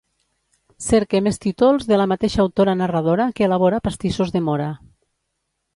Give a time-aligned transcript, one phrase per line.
[0.85, 4.73] Cerque més títols de la mateixa autora narradora que elabora pastissos de móra.